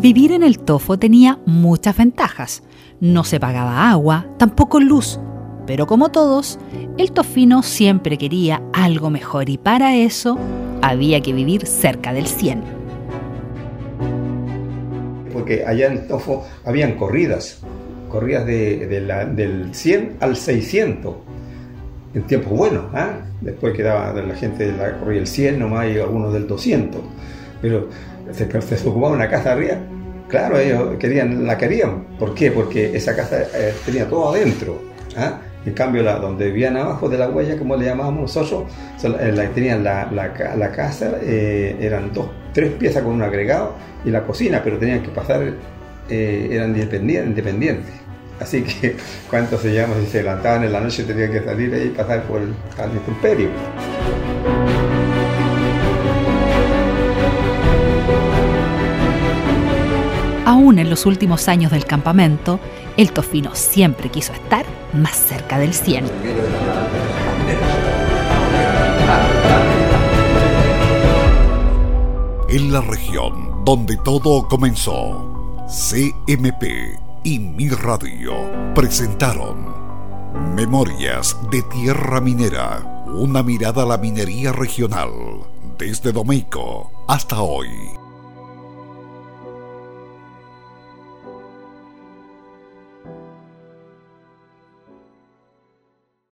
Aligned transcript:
Vivir 0.00 0.30
en 0.30 0.44
el 0.44 0.60
Tofo 0.60 0.96
tenía 0.96 1.40
muchas 1.44 1.96
ventajas. 1.96 2.62
No 3.00 3.24
se 3.24 3.40
pagaba 3.40 3.90
agua, 3.90 4.26
tampoco 4.38 4.78
luz, 4.78 5.18
pero 5.66 5.88
como 5.88 6.10
todos, 6.10 6.60
el 6.98 7.10
tofino 7.10 7.64
siempre 7.64 8.16
quería 8.16 8.62
algo 8.72 9.10
mejor 9.10 9.50
y 9.50 9.58
para 9.58 9.96
eso 9.96 10.38
había 10.82 11.20
que 11.20 11.32
vivir 11.32 11.66
cerca 11.66 12.12
del 12.12 12.28
100. 12.28 12.62
Porque 15.32 15.66
allá 15.66 15.88
en 15.88 15.94
el 15.94 16.06
Tofo 16.06 16.46
habían 16.64 16.92
corridas, 16.92 17.60
corridas 18.08 18.46
del 18.46 19.68
100 19.72 20.18
al 20.20 20.36
600, 20.36 21.16
en 22.14 22.22
tiempos 22.22 22.56
buenos. 22.56 22.84
¿ah? 22.94 23.22
Después 23.40 23.74
quedaba 23.74 24.12
la 24.12 24.34
gente 24.36 24.70
de 24.70 24.78
la 24.78 24.96
corrida 25.00 25.18
del 25.18 25.26
100 25.26 25.58
nomás 25.58 25.88
y 25.90 25.98
algunos 25.98 26.32
del 26.32 26.46
200. 26.46 27.00
Pero 27.60 27.88
se, 28.32 28.88
ocupaba 28.88 29.14
una 29.14 29.28
casa 29.28 29.52
arriba 29.52 29.78
Claro, 30.28 30.58
ellos 30.58 30.96
querían, 30.98 31.46
la 31.46 31.56
querían. 31.56 32.04
¿Por 32.18 32.34
qué? 32.34 32.52
Porque 32.52 32.94
esa 32.94 33.16
casa 33.16 33.42
eh, 33.54 33.72
tenía 33.84 34.06
todo 34.06 34.30
adentro. 34.34 34.78
¿ah? 35.16 35.40
En 35.64 35.72
cambio, 35.72 36.02
la, 36.02 36.18
donde 36.18 36.46
vivían 36.46 36.76
abajo 36.76 37.08
de 37.08 37.16
la 37.16 37.28
huella, 37.30 37.56
como 37.56 37.76
le 37.76 37.86
llamábamos 37.86 38.22
nosotros, 38.22 38.64
eh, 39.02 39.50
tenían 39.54 39.82
la, 39.82 40.72
casa, 40.74 41.12
eh, 41.22 41.76
eran 41.80 42.12
dos, 42.12 42.28
tres 42.52 42.72
piezas 42.72 43.02
con 43.02 43.14
un 43.14 43.22
agregado 43.22 43.74
y 44.04 44.10
la 44.10 44.22
cocina, 44.22 44.60
pero 44.62 44.78
tenían 44.78 45.02
que 45.02 45.08
pasar, 45.08 45.54
eran 46.10 46.76
independientes. 46.76 47.92
Así 48.38 48.62
que, 48.62 48.96
¿cuántos 49.30 49.62
se 49.62 49.72
llaman? 49.72 50.00
Si 50.04 50.10
se 50.10 50.22
levantaban 50.22 50.62
en 50.64 50.72
la 50.72 50.80
noche, 50.80 51.04
tenían 51.04 51.32
que 51.32 51.42
salir 51.42 51.74
y 51.74 51.88
pasar 51.88 52.22
por 52.24 52.40
el, 52.40 52.48
el 52.48 53.14
imperio. 53.14 53.48
Aún 60.58 60.80
en 60.80 60.90
los 60.90 61.06
últimos 61.06 61.46
años 61.46 61.70
del 61.70 61.84
campamento, 61.84 62.58
el 62.96 63.12
tofino 63.12 63.54
siempre 63.54 64.10
quiso 64.10 64.32
estar 64.32 64.66
más 64.92 65.14
cerca 65.14 65.56
del 65.56 65.72
cielo. 65.72 66.08
En 72.48 72.72
la 72.72 72.80
región 72.80 73.64
donde 73.64 73.96
todo 73.98 74.48
comenzó, 74.48 75.64
CMP 75.68 76.98
y 77.22 77.38
Mi 77.38 77.68
Radio 77.68 78.32
presentaron 78.74 79.72
Memorias 80.56 81.36
de 81.52 81.62
Tierra 81.62 82.20
Minera, 82.20 83.04
una 83.06 83.44
mirada 83.44 83.84
a 83.84 83.86
la 83.86 83.96
minería 83.96 84.50
regional, 84.50 85.10
desde 85.78 86.10
Domeico 86.10 86.90
hasta 87.06 87.42
hoy. 87.42 87.68